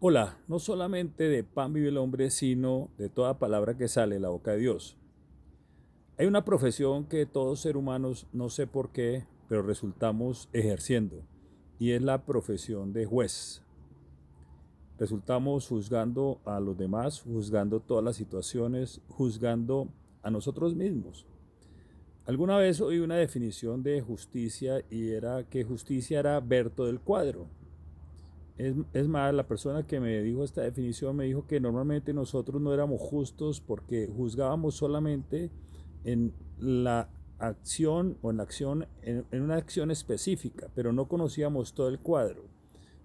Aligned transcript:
Hola, 0.00 0.38
no 0.46 0.60
solamente 0.60 1.24
de 1.24 1.42
pan 1.42 1.72
vive 1.72 1.88
el 1.88 1.96
hombre, 1.96 2.30
sino 2.30 2.88
de 2.98 3.08
toda 3.08 3.40
palabra 3.40 3.76
que 3.76 3.88
sale 3.88 4.14
de 4.14 4.20
la 4.20 4.28
boca 4.28 4.52
de 4.52 4.58
Dios. 4.58 4.96
Hay 6.16 6.26
una 6.28 6.44
profesión 6.44 7.06
que 7.06 7.26
todos 7.26 7.62
seres 7.62 7.80
humanos, 7.80 8.28
no 8.32 8.48
sé 8.48 8.68
por 8.68 8.92
qué, 8.92 9.26
pero 9.48 9.62
resultamos 9.62 10.48
ejerciendo, 10.52 11.24
y 11.80 11.90
es 11.90 12.02
la 12.02 12.24
profesión 12.24 12.92
de 12.92 13.06
juez. 13.06 13.64
Resultamos 15.00 15.66
juzgando 15.66 16.40
a 16.44 16.60
los 16.60 16.78
demás, 16.78 17.22
juzgando 17.22 17.80
todas 17.80 18.04
las 18.04 18.14
situaciones, 18.14 19.00
juzgando 19.08 19.88
a 20.22 20.30
nosotros 20.30 20.76
mismos. 20.76 21.26
Alguna 22.24 22.56
vez 22.56 22.80
oí 22.80 23.00
una 23.00 23.16
definición 23.16 23.82
de 23.82 24.00
justicia 24.00 24.80
y 24.90 25.10
era 25.10 25.42
que 25.42 25.64
justicia 25.64 26.20
era 26.20 26.38
ver 26.38 26.70
todo 26.70 26.88
el 26.88 27.00
cuadro. 27.00 27.48
Es, 28.58 28.74
es, 28.92 29.08
más, 29.08 29.32
la 29.32 29.46
persona 29.46 29.86
que 29.86 30.00
me 30.00 30.20
dijo 30.20 30.42
esta 30.42 30.62
definición 30.62 31.16
me 31.16 31.24
dijo 31.24 31.46
que 31.46 31.60
normalmente 31.60 32.12
nosotros 32.12 32.60
no 32.60 32.74
éramos 32.74 33.00
justos 33.00 33.60
porque 33.60 34.08
juzgábamos 34.08 34.74
solamente 34.74 35.50
en 36.04 36.34
la 36.58 37.08
acción 37.38 38.18
o 38.20 38.30
en 38.30 38.38
la 38.38 38.42
acción 38.42 38.86
en, 39.02 39.24
en 39.30 39.42
una 39.42 39.56
acción 39.56 39.92
específica, 39.92 40.68
pero 40.74 40.92
no 40.92 41.06
conocíamos 41.06 41.72
todo 41.72 41.88
el 41.88 42.00
cuadro. 42.00 42.42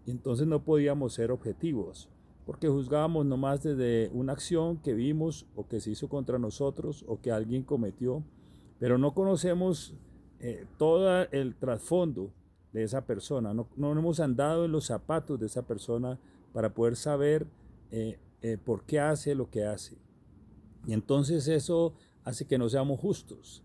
Y 0.06 0.12
entonces 0.12 0.48
no 0.48 0.64
podíamos 0.64 1.14
ser 1.14 1.32
objetivos, 1.32 2.10
porque 2.46 2.68
juzgábamos 2.68 3.26
nomás 3.26 3.64
desde 3.64 4.10
una 4.14 4.34
acción 4.34 4.78
que 4.78 4.94
vimos 4.94 5.46
o 5.56 5.68
que 5.68 5.80
se 5.80 5.92
hizo 5.92 6.10
contra 6.10 6.40
nosotros 6.40 7.06
o 7.08 7.22
que 7.22 7.32
alguien 7.32 7.64
cometió, 7.64 8.24
pero 8.80 8.98
no 8.98 9.14
conocemos 9.14 9.94
eh, 10.40 10.66
todo 10.78 11.26
el 11.32 11.56
trasfondo 11.56 12.32
de 12.74 12.84
esa 12.84 13.06
persona. 13.06 13.54
No, 13.54 13.68
no, 13.78 13.92
hemos 13.92 14.20
andado 14.20 14.66
en 14.66 14.72
los 14.72 14.86
zapatos 14.86 15.40
de 15.40 15.46
esa 15.46 15.62
persona 15.62 16.20
para 16.52 16.74
poder 16.74 16.96
saber 16.96 17.48
eh, 17.92 18.20
eh, 18.42 18.58
por 18.58 18.84
qué 18.84 19.00
hace 19.00 19.36
lo 19.36 19.50
que 19.50 19.64
hace. 19.64 19.98
Y 20.86 20.94
entonces 20.94 21.48
eso 21.48 21.94
hace 22.24 22.46
que 22.46 22.58
no 22.58 22.68
seamos 22.68 23.00
justos. 23.00 23.64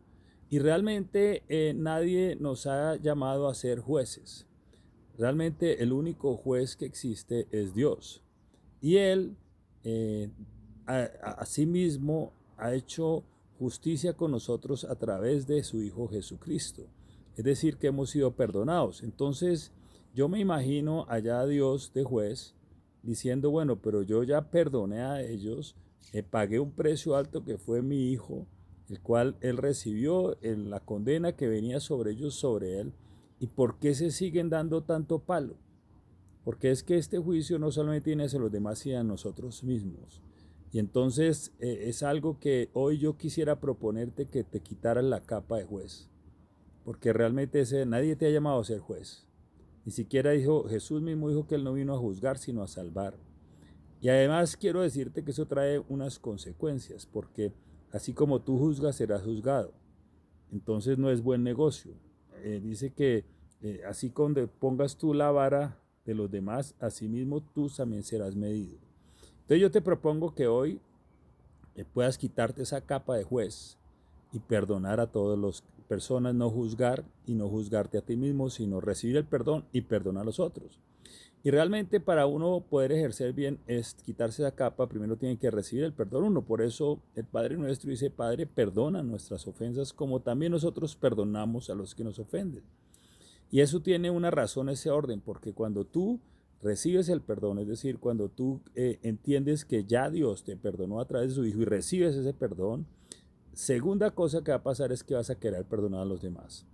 Y 0.51 0.61
realmente 0.61 1.43
eh, 1.49 1.75
nadie 1.77 2.37
nos 2.37 2.67
ha 2.67 2.97
llamado 2.97 3.49
a 3.49 3.55
ser 3.55 3.81
jueces. 3.81 4.47
Realmente 5.19 5.83
el 5.83 5.93
único 5.93 6.37
juez 6.37 6.77
que 6.77 6.87
existe 6.87 7.49
es 7.51 7.75
Dios. 7.75 8.23
Y 8.81 8.97
Él 8.97 9.37
eh, 9.85 10.31
mismo 11.67 12.33
ha 12.57 12.73
hecho 12.75 13.25
justicia 13.59 14.15
con 14.15 14.31
nosotros 14.31 14.85
a 14.85 14.95
través 14.95 15.47
de 15.47 15.63
su 15.65 15.83
Hijo 15.83 16.09
Jesucristo. 16.09 16.87
Es 17.39 17.45
decir, 17.45 17.77
que 17.77 17.87
hemos 17.87 18.11
sido 18.11 18.33
perdonados. 18.33 19.05
Entonces, 19.05 19.71
yo 20.13 20.29
me 20.29 20.41
imagino 20.41 21.07
allá 21.09 21.39
a 21.39 21.47
Dios 21.47 21.93
de 21.95 22.03
juez 22.03 22.57
diciendo, 23.05 23.53
bueno, 23.53 23.81
pero 23.81 24.03
yo 24.03 24.25
ya 24.25 24.51
perdoné 24.51 25.03
a 25.03 25.23
ellos, 25.23 25.77
pagué 26.31 26.59
un 26.59 26.73
precio 26.73 27.15
alto 27.15 27.45
que 27.45 27.57
fue 27.57 27.81
mi 27.81 28.11
hijo, 28.11 28.49
el 28.89 29.01
cual 29.01 29.37
él 29.41 29.57
recibió 29.57 30.37
en 30.43 30.69
la 30.69 30.81
condena 30.81 31.37
que 31.37 31.47
venía 31.47 31.79
sobre 31.79 32.11
ellos, 32.11 32.35
sobre 32.35 32.81
él. 32.81 32.93
¿Y 33.39 33.47
por 33.47 33.79
qué 33.79 33.95
se 33.95 34.11
siguen 34.11 34.51
dando 34.51 34.83
tanto 34.83 35.21
palo? 35.21 35.55
Porque 36.43 36.73
es 36.73 36.83
que 36.83 36.99
este 36.99 37.21
juicio 37.21 37.61
no 37.61 37.71
solamente 37.71 38.07
tiene 38.07 38.25
hacia 38.25 38.41
los 38.41 38.51
demás, 38.51 38.81
sino 38.81 38.99
a 38.99 39.05
nosotros 39.05 39.63
mismos. 39.63 40.23
Y 40.73 40.81
entonces 40.81 41.53
eh, 41.61 41.85
es 41.85 42.03
algo 42.03 42.41
que 42.41 42.69
hoy 42.73 42.99
yo 42.99 43.17
quisiera 43.17 43.61
proponerte 43.61 44.27
que 44.27 44.43
te 44.43 44.59
quitaras 44.59 45.05
la 45.05 45.21
capa 45.21 45.59
de 45.59 45.65
juez 45.65 46.11
porque 46.89 47.13
realmente 47.13 47.61
ese, 47.61 47.85
nadie 47.85 48.17
te 48.17 48.25
ha 48.25 48.31
llamado 48.31 48.59
a 48.59 48.65
ser 48.65 48.79
juez. 48.79 49.27
Ni 49.85 49.93
siquiera 49.93 50.31
dijo, 50.31 50.67
Jesús 50.71 51.03
mismo 51.03 51.29
dijo 51.29 51.47
que 51.47 51.57
él 51.57 51.63
no 51.63 51.75
vino 51.75 51.95
a 51.95 51.99
juzgar, 51.99 52.39
sino 52.39 52.63
a 52.63 52.67
salvar. 52.67 53.15
Y 54.01 54.09
además 54.09 54.57
quiero 54.57 54.81
decirte 54.81 55.23
que 55.23 55.33
eso 55.33 55.45
trae 55.45 55.81
unas 55.91 56.19
consecuencias, 56.19 57.05
porque 57.05 57.53
así 57.93 58.15
como 58.15 58.41
tú 58.41 58.57
juzgas, 58.57 58.97
serás 58.97 59.21
juzgado. 59.23 59.75
Entonces 60.51 60.97
no 60.97 61.11
es 61.11 61.21
buen 61.23 61.43
negocio. 61.45 61.93
Eh, 62.37 62.59
dice 62.65 62.91
que 62.95 63.27
eh, 63.61 63.83
así 63.87 64.09
cuando 64.09 64.47
pongas 64.47 64.97
tú 64.97 65.13
la 65.13 65.31
vara 65.31 65.79
de 66.07 66.15
los 66.15 66.31
demás, 66.31 66.75
así 66.81 67.07
mismo 67.07 67.43
tú 67.43 67.69
también 67.69 68.03
serás 68.03 68.35
medido. 68.35 68.79
Entonces 69.43 69.61
yo 69.61 69.71
te 69.71 69.83
propongo 69.83 70.35
que 70.35 70.47
hoy 70.47 70.81
eh, 71.75 71.85
puedas 71.85 72.17
quitarte 72.17 72.63
esa 72.63 72.81
capa 72.81 73.15
de 73.15 73.25
juez 73.25 73.77
y 74.33 74.39
perdonar 74.39 75.01
a 75.01 75.07
todas 75.07 75.39
las 75.39 75.63
personas, 75.89 76.35
no 76.35 76.51
juzgar 76.51 77.05
y 77.27 77.35
no 77.35 77.49
juzgarte 77.49 77.99
a 77.99 78.03
ti 78.03 78.17
mismo, 78.17 78.51
sino 78.51 78.81
recibir 78.81 79.17
el 79.17 79.25
perdón 79.25 79.65
y 79.73 79.83
perdonar 79.83 80.23
a 80.23 80.27
los 80.27 80.39
otros. 80.41 80.79
Y 81.45 81.51
realmente 81.51 82.01
para 82.01 82.27
uno 82.27 82.65
poder 82.69 82.93
ejercer 82.93 83.33
bien 83.33 83.59
es 83.67 83.95
quitarse 83.95 84.43
esa 84.43 84.55
capa, 84.55 84.89
primero 84.89 85.17
tiene 85.17 85.39
que 85.39 85.51
recibir 85.51 85.85
el 85.85 85.93
perdón 85.93 86.25
uno. 86.25 86.43
Por 86.43 86.61
eso 86.61 87.01
el 87.15 87.25
Padre 87.25 87.57
nuestro 87.57 87.91
dice, 87.91 88.11
Padre, 88.11 88.47
perdona 88.47 89.03
nuestras 89.03 89.47
ofensas 89.47 89.93
como 89.93 90.21
también 90.21 90.53
nosotros 90.53 90.97
perdonamos 90.97 91.71
a 91.71 91.75
los 91.75 91.95
que 91.95 92.05
nos 92.05 92.19
ofenden. 92.19 92.65
Y 93.51 93.61
eso 93.61 93.81
tiene 93.81 94.11
una 94.11 94.31
razón, 94.31 94.69
ese 94.69 94.91
orden, 94.91 95.21
porque 95.21 95.55
cuando 95.55 95.85
tú 95.85 96.21
recibes 96.61 97.09
el 97.09 97.23
perdón, 97.23 97.61
es 97.61 97.69
decir, 97.69 97.99
cuando 97.99 98.29
tú 98.29 98.61
eh, 98.75 98.99
entiendes 99.03 99.65
que 99.65 99.85
ya 99.85 100.11
Dios 100.11 100.43
te 100.43 100.57
perdonó 100.57 101.01
a 101.01 101.07
través 101.07 101.31
de 101.31 101.35
su 101.37 101.47
Hijo 101.47 101.61
y 101.61 101.65
recibes 101.65 102.17
ese 102.17 102.35
perdón, 102.35 102.87
Segunda 103.59 104.13
cosa 104.13 104.45
que 104.45 104.53
va 104.53 104.59
a 104.59 104.63
pasar 104.63 104.93
es 104.93 105.03
que 105.03 105.15
vas 105.15 105.31
a 105.31 105.35
querer 105.35 105.65
perdonar 105.65 106.03
a 106.03 106.05
los 106.05 106.23
demás. 106.23 106.65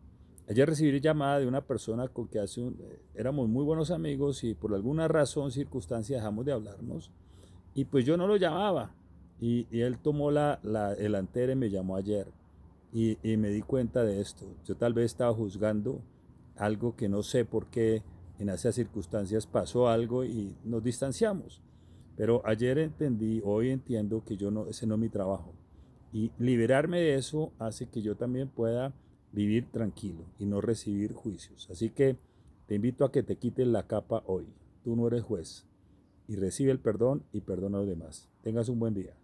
Ayer 0.50 0.68
recibí 0.68 1.00
llamada 1.00 1.38
de 1.38 1.46
una 1.46 1.62
persona 1.62 2.08
con 2.08 2.28
que 2.28 2.38
hace 2.38 2.60
eh, 2.60 3.00
éramos 3.14 3.48
muy 3.48 3.64
buenos 3.64 3.90
amigos 3.90 4.44
y 4.44 4.52
por 4.52 4.74
alguna 4.74 5.08
razón, 5.08 5.50
circunstancia 5.50 6.18
dejamos 6.18 6.44
de 6.44 6.52
hablarnos. 6.52 7.10
Y 7.74 7.86
pues 7.86 8.04
yo 8.04 8.18
no 8.18 8.26
lo 8.26 8.36
llamaba. 8.36 8.94
Y, 9.40 9.66
y 9.70 9.80
él 9.80 9.96
tomó 9.96 10.30
la, 10.30 10.60
la, 10.62 10.94
delantera 10.94 11.52
y 11.52 11.56
me 11.56 11.70
llamó 11.70 11.96
ayer. 11.96 12.26
Y, 12.92 13.16
y, 13.22 13.38
me 13.38 13.48
di 13.48 13.62
cuenta 13.62 14.04
de 14.04 14.20
esto. 14.20 14.44
Yo 14.66 14.76
tal 14.76 14.92
vez 14.92 15.06
estaba 15.06 15.32
juzgando 15.32 16.02
algo 16.54 16.96
que 16.96 17.08
no 17.08 17.22
sé 17.22 17.46
por 17.46 17.68
qué 17.68 18.02
en 18.38 18.50
esas 18.50 18.74
circunstancias 18.74 19.46
pasó 19.46 19.88
algo 19.88 20.22
y 20.22 20.54
nos 20.62 20.84
distanciamos. 20.84 21.62
Pero 22.14 22.42
ayer 22.44 22.76
entendí, 22.76 23.40
hoy 23.42 23.70
entiendo 23.70 24.22
que 24.22 24.36
yo 24.36 24.50
no, 24.50 24.66
ese 24.66 24.86
no 24.86 24.96
es 24.96 25.00
mi 25.00 25.08
trabajo. 25.08 25.54
Y 26.14 26.30
liberarme 26.38 27.00
de 27.00 27.16
eso 27.16 27.52
hace 27.58 27.88
que 27.88 28.00
yo 28.00 28.14
también 28.14 28.48
pueda 28.48 28.94
vivir 29.32 29.66
tranquilo 29.72 30.24
y 30.38 30.46
no 30.46 30.60
recibir 30.60 31.12
juicios. 31.12 31.68
Así 31.72 31.90
que 31.90 32.16
te 32.68 32.76
invito 32.76 33.04
a 33.04 33.10
que 33.10 33.24
te 33.24 33.34
quites 33.34 33.66
la 33.66 33.88
capa 33.88 34.22
hoy. 34.26 34.46
Tú 34.84 34.94
no 34.94 35.08
eres 35.08 35.24
juez. 35.24 35.66
Y 36.28 36.36
recibe 36.36 36.70
el 36.70 36.78
perdón 36.78 37.24
y 37.32 37.40
perdona 37.40 37.78
a 37.78 37.80
los 37.80 37.88
demás. 37.90 38.28
Tengas 38.42 38.68
un 38.68 38.78
buen 38.78 38.94
día. 38.94 39.16